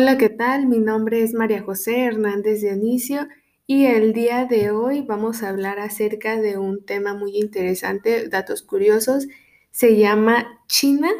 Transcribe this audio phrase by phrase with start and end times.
[0.00, 0.68] Hola, ¿qué tal?
[0.68, 3.26] Mi nombre es María José Hernández Dionisio
[3.66, 8.62] y el día de hoy vamos a hablar acerca de un tema muy interesante, datos
[8.62, 9.26] curiosos.
[9.72, 11.10] Se llama China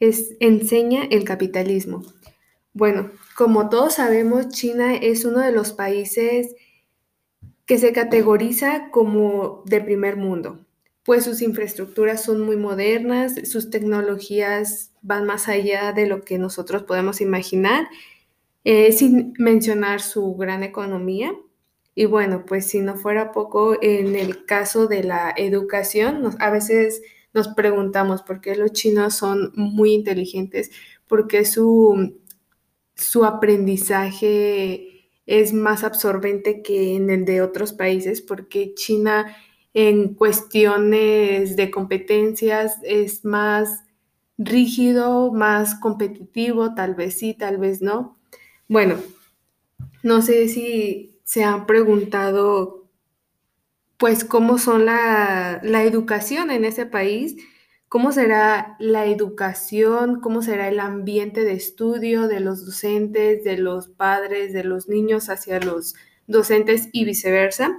[0.00, 2.02] es, enseña el capitalismo.
[2.72, 6.56] Bueno, como todos sabemos, China es uno de los países
[7.64, 10.66] que se categoriza como de primer mundo,
[11.04, 16.84] pues sus infraestructuras son muy modernas, sus tecnologías van más allá de lo que nosotros
[16.84, 17.88] podemos imaginar,
[18.64, 21.34] eh, sin mencionar su gran economía.
[21.94, 27.02] Y bueno, pues si no fuera poco, en el caso de la educación, a veces
[27.34, 30.70] nos preguntamos por qué los chinos son muy inteligentes,
[31.06, 32.18] por qué su,
[32.94, 39.36] su aprendizaje es más absorbente que en el de otros países, porque China
[39.74, 43.84] en cuestiones de competencias es más
[44.38, 48.16] rígido, más competitivo, tal vez sí, tal vez no.
[48.68, 48.96] Bueno,
[50.02, 52.88] no sé si se han preguntado,
[53.96, 57.36] pues, cómo son la, la educación en ese país,
[57.88, 63.88] cómo será la educación, cómo será el ambiente de estudio de los docentes, de los
[63.88, 65.94] padres, de los niños hacia los
[66.26, 67.78] docentes y viceversa.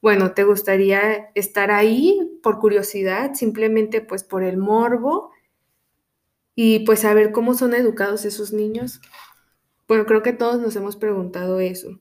[0.00, 5.32] Bueno, ¿te gustaría estar ahí por curiosidad, simplemente pues por el morbo
[6.54, 9.00] y pues saber cómo son educados esos niños?
[9.88, 12.00] Bueno, creo que todos nos hemos preguntado eso.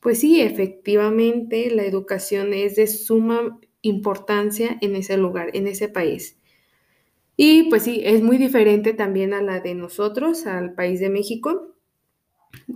[0.00, 6.38] Pues sí, efectivamente, la educación es de suma importancia en ese lugar, en ese país.
[7.36, 11.74] Y pues sí, es muy diferente también a la de nosotros, al país de México.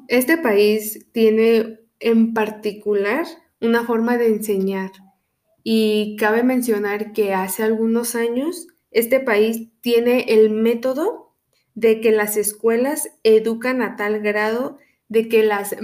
[0.09, 3.27] Este país tiene en particular
[3.61, 4.93] una forma de enseñar.
[5.63, 11.35] Y cabe mencionar que hace algunos años este país tiene el método
[11.75, 15.77] de que las escuelas educan a tal grado de que las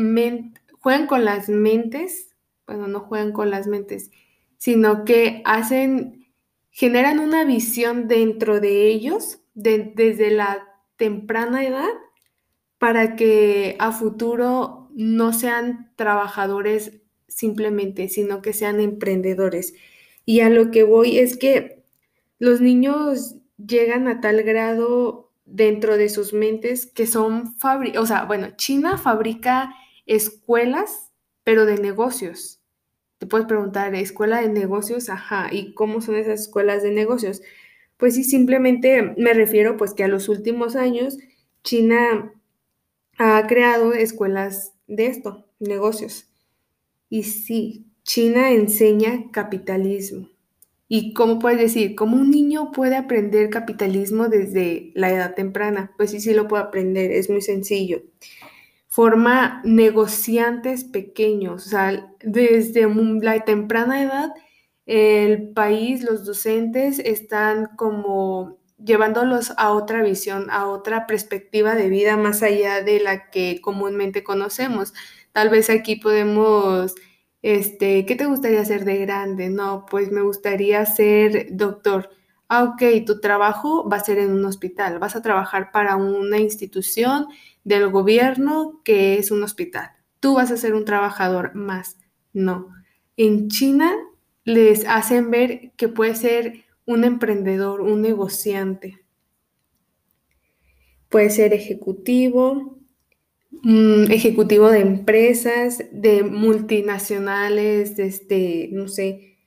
[0.81, 2.31] juegan con las mentes,
[2.67, 4.11] bueno, no juegan con las mentes,
[4.57, 6.27] sino que hacen,
[6.71, 11.89] generan una visión dentro de ellos desde la temprana edad
[12.79, 19.75] para que a futuro no sean trabajadores simplemente, sino que sean emprendedores.
[20.25, 21.83] Y a lo que voy es que
[22.39, 28.25] los niños llegan a tal grado dentro de sus mentes que son fábricas, o sea,
[28.25, 29.75] bueno, China fabrica
[30.07, 31.13] escuelas,
[31.45, 32.61] pero de negocios.
[33.19, 35.09] Te puedes preguntar, ¿escuela de negocios?
[35.09, 37.43] Ajá, ¿y cómo son esas escuelas de negocios?
[37.97, 41.17] Pues sí, simplemente me refiero pues que a los últimos años
[41.65, 42.33] China
[43.19, 46.29] ha creado escuelas de esto, negocios.
[47.09, 50.29] Y sí, China enseña capitalismo.
[50.89, 51.97] ¿Y cómo puedes decir?
[51.97, 55.93] ¿Cómo un niño puede aprender capitalismo desde la edad temprana?
[55.97, 58.03] Pues sí, sí lo puede aprender, es muy sencillo.
[58.89, 62.89] Forma negociantes pequeños, o sea, desde
[63.23, 64.31] la temprana edad,
[64.87, 72.17] el país, los docentes están como llevándolos a otra visión, a otra perspectiva de vida
[72.17, 74.95] más allá de la que comúnmente conocemos.
[75.37, 76.95] Tal vez aquí podemos,
[77.43, 79.51] este, ¿qué te gustaría hacer de grande?
[79.51, 82.09] No, pues me gustaría ser doctor.
[82.49, 86.39] Ah, ok, tu trabajo va a ser en un hospital, vas a trabajar para una
[86.39, 87.27] institución
[87.65, 89.91] del gobierno que es un hospital.
[90.21, 91.99] Tú vas a ser un trabajador más.
[92.33, 92.73] No.
[93.19, 93.93] En China
[94.45, 99.05] les hacen ver que puede ser un emprendedor, un negociante.
[101.11, 102.79] Puede ser ejecutivo,
[103.69, 109.39] Mm, ejecutivo de empresas, de multinacionales, este, no sé.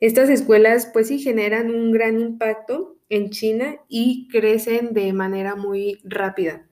[0.00, 6.00] Estas escuelas pues sí generan un gran impacto en China y crecen de manera muy
[6.02, 6.66] rápida.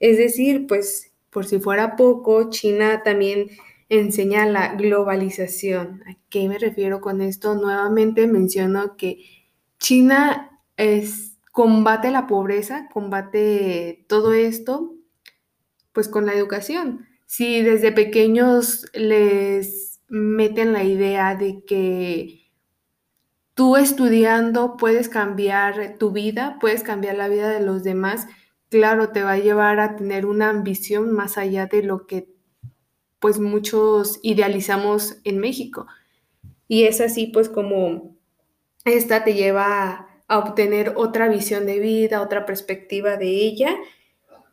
[0.00, 3.50] Es decir, pues por si fuera poco, China también
[3.88, 6.02] enseña la globalización.
[6.08, 7.54] ¿A qué me refiero con esto?
[7.54, 9.18] Nuevamente menciono que
[9.78, 10.60] China
[11.52, 14.97] combate la pobreza, combate todo esto
[15.98, 17.08] pues con la educación.
[17.26, 22.52] Si desde pequeños les meten la idea de que
[23.54, 28.28] tú estudiando puedes cambiar tu vida, puedes cambiar la vida de los demás,
[28.68, 32.28] claro, te va a llevar a tener una ambición más allá de lo que
[33.18, 35.88] pues muchos idealizamos en México.
[36.68, 38.16] Y es así pues como
[38.84, 43.76] esta te lleva a obtener otra visión de vida, otra perspectiva de ella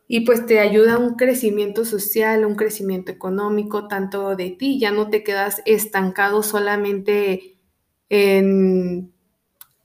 [0.08, 4.92] y pues te ayuda a un crecimiento social, un crecimiento económico, tanto de ti, ya
[4.92, 7.56] no te quedas estancado solamente
[8.08, 9.12] en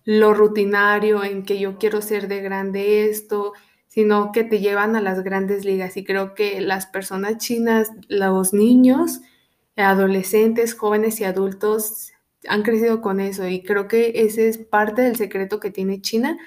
[0.04, 3.54] lo rutinario, en que yo quiero ser de grande esto,
[3.88, 5.98] sino que te llevan a las grandes ligas.
[5.98, 9.22] Y creo que las personas chinas, los niños,
[9.76, 12.12] adolescentes, jóvenes y adultos
[12.48, 13.48] han crecido con eso.
[13.48, 16.38] Y creo que ese es parte del secreto que tiene China,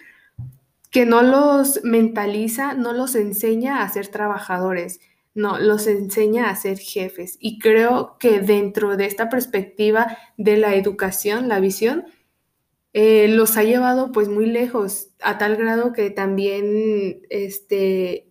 [0.95, 5.01] que no los mentaliza, no los enseña a ser trabajadores,
[5.35, 7.37] no, los enseña a ser jefes.
[7.41, 12.05] Y creo que dentro de esta perspectiva de la educación, la visión,
[12.93, 18.31] eh, los ha llevado pues muy lejos, a tal grado que también este,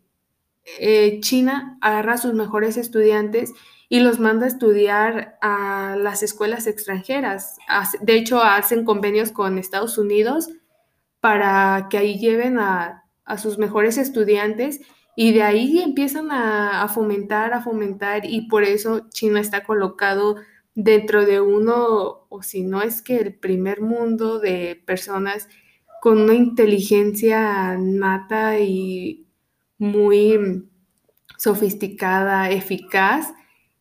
[0.80, 3.52] eh, China agarra a sus mejores estudiantes
[3.90, 7.58] y los manda a estudiar a las escuelas extranjeras.
[8.00, 10.48] De hecho, hacen convenios con Estados Unidos
[11.24, 14.82] para que ahí lleven a, a sus mejores estudiantes
[15.16, 20.36] y de ahí empiezan a, a, fomentar, a fomentar y por eso China está colocado
[20.76, 25.48] dentro de uno, o si no es que el primer mundo de personas
[26.02, 29.26] con una inteligencia nata y
[29.78, 30.68] muy
[31.38, 33.34] sofisticada, eficaz,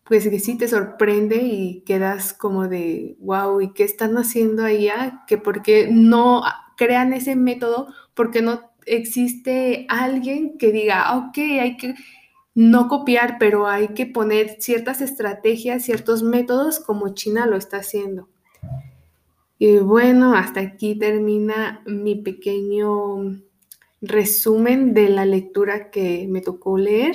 [0.05, 5.25] pues que sí te sorprende y quedas como de, wow, ¿y qué están haciendo allá?
[5.27, 6.43] Que porque no
[6.77, 11.95] crean ese método, porque no existe alguien que diga, ok, hay que
[12.55, 18.29] no copiar, pero hay que poner ciertas estrategias, ciertos métodos como China lo está haciendo.
[19.59, 23.41] Y bueno, hasta aquí termina mi pequeño
[24.01, 27.15] resumen de la lectura que me tocó leer.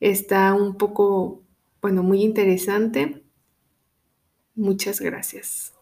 [0.00, 1.42] Está un poco,
[1.80, 3.22] bueno, muy interesante.
[4.56, 5.72] Muchas gracias.